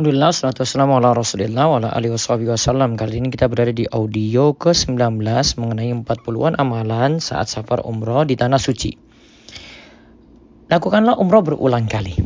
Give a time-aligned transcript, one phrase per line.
[0.00, 2.96] Alhamdulillah, salatu wassalamu ala rasulillah wa ala alihi wasallam.
[2.96, 4.96] Kali ini kita berada di audio ke-19
[5.60, 8.96] mengenai 40-an amalan saat safar umroh di Tanah Suci.
[10.72, 12.16] Lakukanlah umroh berulang kali.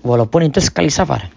[0.00, 1.28] Walaupun itu sekali safar.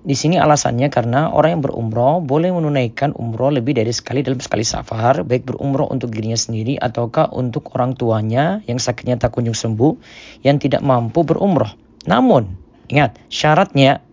[0.00, 4.64] Di sini alasannya karena orang yang berumroh boleh menunaikan umroh lebih dari sekali dalam sekali
[4.64, 10.00] safar, baik berumroh untuk dirinya sendiri ataukah untuk orang tuanya yang sakitnya tak kunjung sembuh,
[10.40, 11.76] yang tidak mampu berumroh.
[12.08, 14.04] Namun, Ingat, syaratnya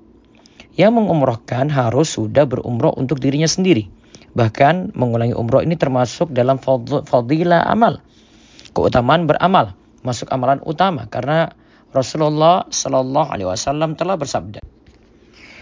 [0.80, 3.92] yang mengumrohkan harus sudah berumroh untuk dirinya sendiri.
[4.32, 6.56] Bahkan mengulangi umroh ini termasuk dalam
[7.04, 8.00] fadilah amal.
[8.72, 9.76] Keutamaan beramal,
[10.08, 11.52] masuk amalan utama karena
[11.92, 14.64] Rasulullah Shallallahu alaihi wasallam telah bersabda,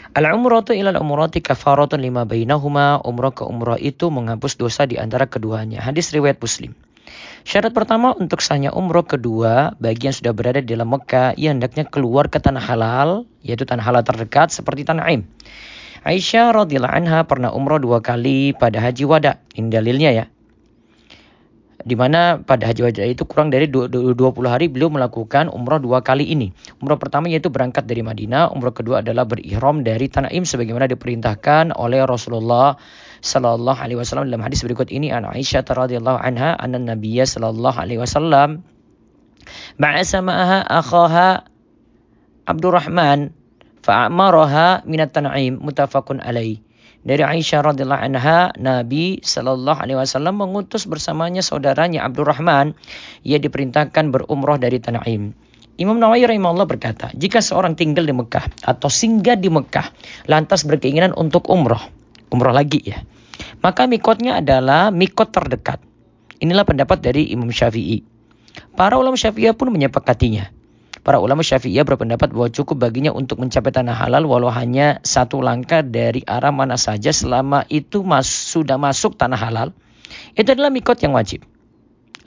[0.09, 2.97] Al-umratu ila al-umrati kafaratun lima bainahuma.
[3.05, 5.85] Umrah ke umrah itu menghapus dosa di antara keduanya.
[5.85, 6.73] Hadis riwayat Muslim.
[7.47, 11.87] Syarat pertama untuk sahnya umroh kedua bagi yang sudah berada di dalam Mekah ia hendaknya
[11.87, 15.25] keluar ke tanah halal yaitu tanah halal terdekat seperti tanah Aim.
[16.07, 19.43] Aisyah radhiyallahu anha pernah umroh dua kali pada haji wada.
[19.51, 20.25] Ini dalilnya ya.
[21.79, 26.27] Di mana pada haji wada itu kurang dari 20 hari beliau melakukan umroh dua kali
[26.27, 26.51] ini.
[26.83, 31.71] Umroh pertama yaitu berangkat dari Madinah, umroh kedua adalah berihram dari tanah Aim sebagaimana diperintahkan
[31.79, 32.75] oleh Rasulullah
[33.23, 37.99] sallallahu alaihi wasallam dalam hadis berikut ini an Aisyah radhiyallahu anha anna Nabiyya sallallahu alaihi
[37.99, 38.63] wasallam
[39.79, 41.47] ba'asa ma'aha
[42.49, 43.31] Abdurrahman
[43.85, 46.59] fa'amaraha minat tan'im mutafaqun alaih
[47.03, 52.75] dari Aisyah radhiyallahu anha Nabi sallallahu alaihi wasallam mengutus bersamanya saudaranya Abdurrahman
[53.23, 55.35] ia diperintahkan berumrah dari Tan'im
[55.79, 59.95] Imam Nawawi rahimahullah berkata, jika seorang tinggal di Mekah atau singgah di Mekah,
[60.27, 61.79] lantas berkeinginan untuk umroh,
[62.35, 62.99] umroh lagi ya.
[63.63, 65.79] Maka mikotnya adalah mikot terdekat.
[66.43, 68.03] Inilah pendapat dari Imam Syafi'i.
[68.75, 70.51] Para ulama Syafi'iyah pun menyepakatinya.
[70.99, 75.79] Para ulama Syafi'iyah berpendapat bahwa cukup baginya untuk mencapai tanah halal walau hanya satu langkah
[75.79, 79.69] dari arah mana saja selama itu mas sudah masuk tanah halal.
[80.35, 81.47] Itu adalah mikot yang wajib.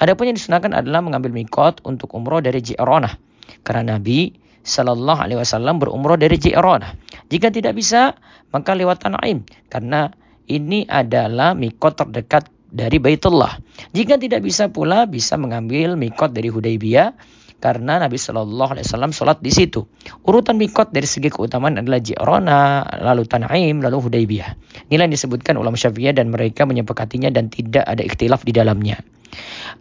[0.01, 3.15] Adapun yang disunahkan adalah mengambil mikot untuk umroh dari Ji'ronah.
[3.63, 6.97] Karena Nabi Shallallahu Alaihi Wasallam berumroh dari Ji'ronah.
[7.31, 8.17] Jika tidak bisa,
[8.51, 9.47] maka lewat Tanaim.
[9.71, 10.11] Karena
[10.51, 13.61] ini adalah mikot terdekat dari Baitullah.
[13.93, 17.15] Jika tidak bisa pula, bisa mengambil mikot dari Hudaybiyah
[17.63, 19.87] karena Nabi Shallallahu Alaihi Wasallam sholat di situ.
[20.27, 24.51] Urutan mikot dari segi keutamaan adalah Jirona, lalu Tanaim, lalu Hudaybiyah.
[24.91, 28.99] Inilah yang disebutkan ulama Syafi'iyah dan mereka menyepakatinya dan tidak ada ikhtilaf di dalamnya.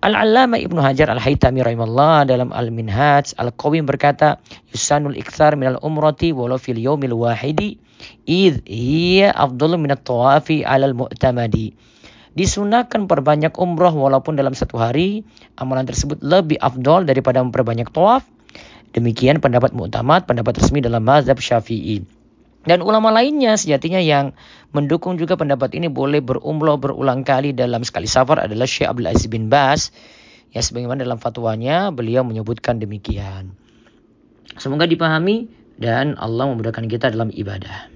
[0.05, 4.39] Al-Allama Ibnu Hajar Al-Haytami rahimahullah dalam Al-Minhaj Al-Qawim berkata,
[4.71, 7.75] "Yusanul iktsar minal umrati walau fil yawmil wahidi
[8.29, 11.75] id hiya afdalu minat tawafi 'alal mu'tamadi."
[12.31, 15.27] Disunahkan perbanyak umroh walaupun dalam satu hari,
[15.59, 18.23] amalan tersebut lebih afdol daripada memperbanyak tawaf.
[18.95, 22.03] Demikian pendapat mu'tamad, pendapat resmi dalam mazhab Syafi'i.
[22.61, 24.37] Dan ulama lainnya sejatinya yang
[24.71, 29.27] mendukung juga pendapat ini boleh berumroh berulang kali dalam sekali safar adalah Syekh Abdul Aziz
[29.27, 29.91] bin Bas.
[30.55, 33.55] Ya sebagaimana dalam fatwanya beliau menyebutkan demikian.
[34.55, 37.90] Semoga dipahami dan Allah memudahkan kita dalam ibadah.